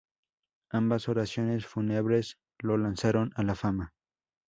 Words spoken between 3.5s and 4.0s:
fama.